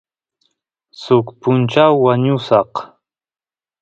suk 1.01 1.27
punchaw 1.39 1.93
wañusaq 2.03 2.71